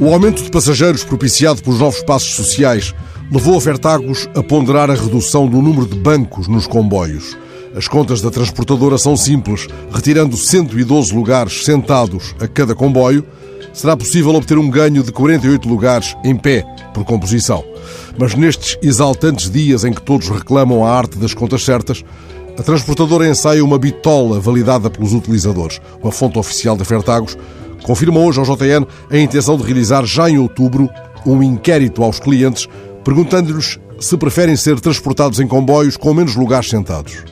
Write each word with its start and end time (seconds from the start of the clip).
O 0.00 0.14
aumento 0.14 0.42
de 0.42 0.50
passageiros 0.50 1.04
propiciado 1.04 1.62
pelos 1.62 1.78
novos 1.78 2.02
passos 2.02 2.34
sociais 2.34 2.94
levou 3.30 3.58
a 3.58 3.60
Fertagos 3.60 4.30
a 4.34 4.42
ponderar 4.42 4.90
a 4.90 4.94
redução 4.94 5.46
do 5.46 5.60
número 5.60 5.86
de 5.86 5.94
bancos 5.94 6.48
nos 6.48 6.66
comboios. 6.66 7.36
As 7.76 7.86
contas 7.86 8.22
da 8.22 8.30
transportadora 8.30 8.96
são 8.96 9.14
simples. 9.14 9.66
Retirando 9.92 10.38
112 10.38 11.14
lugares 11.14 11.66
sentados 11.66 12.34
a 12.40 12.48
cada 12.48 12.74
comboio, 12.74 13.26
será 13.74 13.94
possível 13.94 14.34
obter 14.34 14.56
um 14.56 14.70
ganho 14.70 15.02
de 15.02 15.12
48 15.12 15.68
lugares 15.68 16.16
em 16.24 16.34
pé 16.34 16.64
por 16.94 17.04
composição. 17.04 17.62
Mas 18.18 18.34
nestes 18.34 18.78
exaltantes 18.80 19.50
dias 19.50 19.84
em 19.84 19.92
que 19.92 20.00
todos 20.00 20.30
reclamam 20.30 20.82
a 20.82 20.96
arte 20.96 21.18
das 21.18 21.34
contas 21.34 21.62
certas, 21.62 22.02
a 22.58 22.62
transportadora 22.62 23.28
ensaia 23.28 23.62
uma 23.62 23.78
bitola 23.78 24.40
validada 24.40 24.88
pelos 24.88 25.12
utilizadores. 25.12 25.78
Uma 26.02 26.10
fonte 26.10 26.38
oficial 26.38 26.74
da 26.74 26.86
Fertagos 26.86 27.36
confirma 27.82 28.20
hoje 28.20 28.38
ao 28.38 28.44
JN 28.44 28.86
a 29.10 29.18
intenção 29.18 29.56
de 29.56 29.64
realizar 29.64 30.04
já 30.04 30.28
em 30.28 30.38
outubro 30.38 30.88
um 31.26 31.42
inquérito 31.42 32.02
aos 32.02 32.18
clientes 32.18 32.68
perguntando-lhes 33.04 33.78
se 33.98 34.16
preferem 34.16 34.56
ser 34.56 34.80
transportados 34.80 35.40
em 35.40 35.46
comboios 35.46 35.96
com 35.96 36.14
menos 36.14 36.34
lugares 36.34 36.68
sentados. 36.68 37.24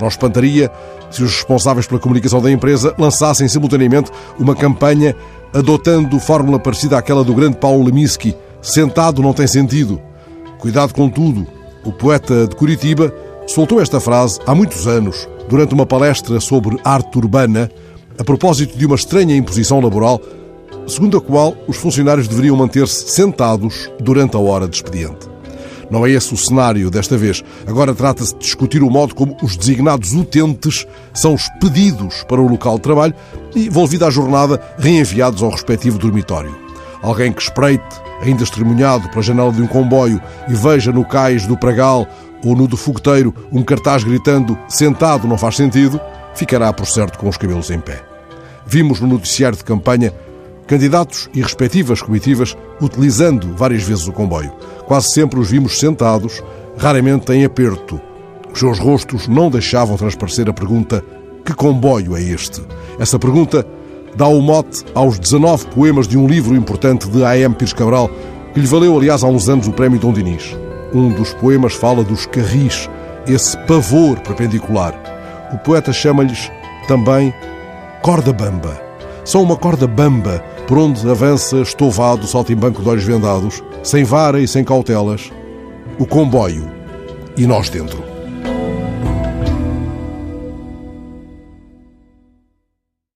Não 0.00 0.08
espantaria 0.08 0.70
se 1.10 1.22
os 1.22 1.34
responsáveis 1.34 1.86
pela 1.86 2.00
comunicação 2.00 2.40
da 2.40 2.50
empresa 2.50 2.94
lançassem 2.98 3.48
simultaneamente 3.48 4.10
uma 4.38 4.54
campanha 4.54 5.14
adotando 5.52 6.18
fórmula 6.20 6.58
parecida 6.58 6.98
àquela 6.98 7.24
do 7.24 7.34
grande 7.34 7.56
Paulo 7.56 7.84
Leminski: 7.84 8.34
sentado 8.60 9.22
não 9.22 9.32
tem 9.32 9.46
sentido. 9.46 10.00
Cuidado 10.58 10.92
com 10.92 11.08
tudo. 11.08 11.46
O 11.84 11.92
poeta 11.92 12.46
de 12.46 12.56
Curitiba 12.56 13.12
soltou 13.46 13.80
esta 13.80 14.00
frase 14.00 14.40
há 14.46 14.54
muitos 14.54 14.86
anos, 14.86 15.28
durante 15.48 15.72
uma 15.72 15.86
palestra 15.86 16.40
sobre 16.40 16.78
arte 16.82 17.16
urbana, 17.16 17.70
a 18.18 18.24
propósito 18.24 18.76
de 18.76 18.86
uma 18.86 18.96
estranha 18.96 19.36
imposição 19.36 19.80
laboral, 19.80 20.20
segundo 20.86 21.16
a 21.16 21.20
qual 21.20 21.56
os 21.66 21.76
funcionários 21.76 22.28
deveriam 22.28 22.56
manter-se 22.56 23.08
sentados 23.10 23.90
durante 24.00 24.36
a 24.36 24.40
hora 24.40 24.68
de 24.68 24.76
expediente. 24.76 25.36
Não 25.90 26.04
é 26.04 26.10
esse 26.10 26.34
o 26.34 26.36
cenário 26.36 26.90
desta 26.90 27.16
vez. 27.16 27.44
Agora 27.66 27.94
trata-se 27.94 28.34
de 28.34 28.40
discutir 28.40 28.82
o 28.82 28.90
modo 28.90 29.14
como 29.14 29.36
os 29.42 29.56
designados 29.56 30.12
utentes 30.14 30.86
são 31.14 31.34
expedidos 31.34 32.24
para 32.24 32.40
o 32.40 32.48
local 32.48 32.76
de 32.76 32.82
trabalho 32.82 33.14
e, 33.54 33.68
volvida 33.68 34.06
a 34.06 34.10
jornada, 34.10 34.60
reenviados 34.78 35.42
ao 35.42 35.50
respectivo 35.50 35.98
dormitório. 35.98 36.54
Alguém 37.02 37.32
que 37.32 37.42
espreite, 37.42 37.84
ainda 38.20 38.42
estremunhado 38.42 39.08
pela 39.10 39.22
janela 39.22 39.52
de 39.52 39.62
um 39.62 39.66
comboio, 39.66 40.20
e 40.48 40.54
veja 40.54 40.90
no 40.90 41.04
cais 41.04 41.46
do 41.46 41.56
Pragal 41.56 42.06
ou 42.44 42.56
no 42.56 42.66
do 42.66 42.76
fogueteiro 42.76 43.34
um 43.52 43.62
cartaz 43.62 44.02
gritando 44.02 44.58
sentado 44.68 45.28
não 45.28 45.38
faz 45.38 45.56
sentido, 45.56 46.00
ficará 46.36 46.72
por 46.72 46.86
certo 46.86 47.18
com 47.18 47.28
os 47.28 47.36
cabelos 47.36 47.70
em 47.70 47.80
pé. 47.80 48.04
Vimos 48.66 49.00
no 49.00 49.08
noticiário 49.08 49.56
de 49.56 49.64
campanha 49.64 50.12
candidatos 50.66 51.30
e 51.32 51.40
respectivas 51.40 52.02
comitivas 52.02 52.56
utilizando 52.80 53.54
várias 53.56 53.82
vezes 53.82 54.06
o 54.06 54.12
comboio. 54.12 54.52
Quase 54.84 55.10
sempre 55.10 55.38
os 55.38 55.50
vimos 55.50 55.78
sentados, 55.78 56.42
raramente 56.76 57.32
em 57.32 57.44
aperto. 57.44 58.00
Os 58.52 58.58
seus 58.58 58.78
rostos 58.78 59.28
não 59.28 59.50
deixavam 59.50 59.96
transparecer 59.96 60.48
a 60.48 60.52
pergunta: 60.52 61.04
que 61.44 61.54
comboio 61.54 62.16
é 62.16 62.22
este? 62.22 62.62
Essa 62.98 63.18
pergunta 63.18 63.66
dá 64.16 64.26
o 64.26 64.40
mote 64.40 64.84
aos 64.94 65.18
19 65.18 65.66
poemas 65.68 66.08
de 66.08 66.18
um 66.18 66.26
livro 66.26 66.54
importante 66.56 67.08
de 67.08 67.24
A.M. 67.24 67.54
Pires 67.54 67.72
Cabral, 67.72 68.10
que 68.52 68.60
lhe 68.60 68.66
valeu, 68.66 68.96
aliás, 68.96 69.22
há 69.22 69.28
uns 69.28 69.48
anos 69.48 69.68
o 69.68 69.72
Prémio 69.72 70.00
Dom 70.00 70.12
Dinis. 70.12 70.56
Um 70.92 71.10
dos 71.10 71.34
poemas 71.34 71.74
fala 71.74 72.02
dos 72.02 72.26
carris, 72.26 72.88
esse 73.26 73.56
pavor 73.66 74.18
perpendicular. 74.20 75.15
O 75.52 75.58
poeta 75.58 75.92
chama-lhes 75.92 76.50
também 76.88 77.32
corda 78.02 78.32
bamba. 78.32 78.80
São 79.24 79.42
uma 79.42 79.56
corda 79.56 79.86
bamba 79.86 80.42
por 80.66 80.78
onde 80.78 81.08
avança 81.08 81.58
estovado 81.58 82.24
o 82.24 82.28
saltimbanco 82.28 82.82
de 82.82 82.88
olhos 82.88 83.04
vendados, 83.04 83.62
sem 83.82 84.04
vara 84.04 84.40
e 84.40 84.48
sem 84.48 84.64
cautelas, 84.64 85.30
o 85.98 86.06
comboio 86.06 86.70
e 87.36 87.46
nós 87.46 87.68
dentro. 87.68 88.15